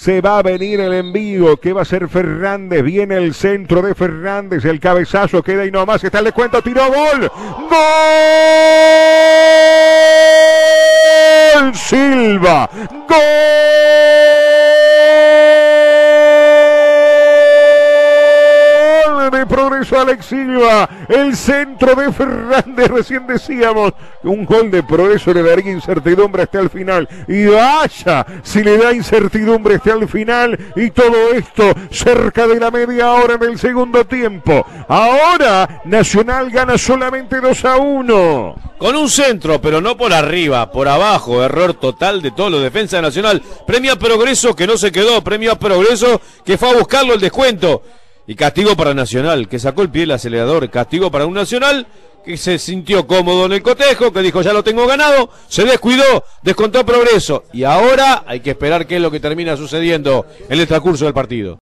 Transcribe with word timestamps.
Se 0.00 0.20
va 0.22 0.38
a 0.38 0.42
venir 0.42 0.80
el 0.80 0.94
envío 0.94 1.58
que 1.58 1.74
va 1.74 1.82
a 1.82 1.84
ser 1.84 2.08
Fernández. 2.08 2.82
Viene 2.82 3.18
el 3.18 3.34
centro 3.34 3.82
de 3.82 3.94
Fernández. 3.94 4.64
El 4.64 4.80
cabezazo 4.80 5.42
queda 5.42 5.66
y 5.66 5.70
nomás. 5.70 6.02
Está 6.02 6.20
el 6.20 6.24
descuento. 6.24 6.62
Tiró 6.62 6.86
gol. 6.86 7.30
Gol. 7.68 7.78
Silva. 11.74 12.70
Gol 13.06 14.39
progreso 19.46 20.00
Alex 20.00 20.26
Silva. 20.26 20.88
El 21.08 21.36
centro 21.36 21.94
de 21.94 22.12
Fernández. 22.12 22.88
Recién 22.88 23.26
decíamos 23.26 23.92
un 24.22 24.44
gol 24.44 24.70
de 24.70 24.82
progreso 24.82 25.32
le 25.32 25.42
daría 25.42 25.72
incertidumbre 25.72 26.42
hasta 26.42 26.60
el 26.60 26.70
final. 26.70 27.08
Y 27.28 27.46
vaya, 27.46 28.26
si 28.42 28.62
le 28.62 28.78
da 28.78 28.92
incertidumbre 28.92 29.76
hasta 29.76 29.92
el 29.92 30.08
final. 30.08 30.58
Y 30.76 30.90
todo 30.90 31.32
esto 31.32 31.72
cerca 31.90 32.46
de 32.46 32.60
la 32.60 32.70
media 32.70 33.12
hora 33.12 33.34
en 33.34 33.42
el 33.42 33.58
segundo 33.58 34.04
tiempo. 34.04 34.64
Ahora 34.88 35.82
Nacional 35.84 36.50
gana 36.50 36.78
solamente 36.78 37.40
2 37.40 37.64
a 37.64 37.76
1. 37.76 38.54
Con 38.78 38.96
un 38.96 39.10
centro, 39.10 39.60
pero 39.60 39.80
no 39.80 39.96
por 39.96 40.12
arriba, 40.12 40.72
por 40.72 40.88
abajo. 40.88 41.42
Error 41.42 41.74
total 41.74 42.22
de 42.22 42.30
todos 42.30 42.50
los 42.50 42.62
defensas 42.62 42.98
de 42.98 43.02
Nacional. 43.02 43.42
Premio 43.66 43.92
a 43.92 43.96
Progreso 43.96 44.56
que 44.56 44.66
no 44.66 44.78
se 44.78 44.90
quedó. 44.90 45.22
Premio 45.22 45.52
a 45.52 45.58
Progreso 45.58 46.20
que 46.44 46.56
fue 46.56 46.70
a 46.70 46.74
buscarlo 46.74 47.14
el 47.14 47.20
descuento. 47.20 47.82
Y 48.30 48.36
castigo 48.36 48.76
para 48.76 48.94
Nacional, 48.94 49.48
que 49.48 49.58
sacó 49.58 49.82
el 49.82 49.90
pie 49.90 50.02
del 50.02 50.12
acelerador. 50.12 50.70
Castigo 50.70 51.10
para 51.10 51.26
un 51.26 51.34
Nacional 51.34 51.88
que 52.24 52.36
se 52.36 52.60
sintió 52.60 53.04
cómodo 53.04 53.46
en 53.46 53.52
el 53.54 53.60
cotejo, 53.60 54.12
que 54.12 54.22
dijo 54.22 54.40
ya 54.40 54.52
lo 54.52 54.62
tengo 54.62 54.86
ganado, 54.86 55.30
se 55.48 55.64
descuidó, 55.64 56.22
descontó 56.40 56.86
progreso. 56.86 57.42
Y 57.52 57.64
ahora 57.64 58.22
hay 58.28 58.38
que 58.38 58.50
esperar 58.50 58.86
qué 58.86 58.96
es 58.96 59.02
lo 59.02 59.10
que 59.10 59.18
termina 59.18 59.56
sucediendo 59.56 60.26
en 60.48 60.60
el 60.60 60.68
transcurso 60.68 61.06
del 61.06 61.14
partido. 61.14 61.58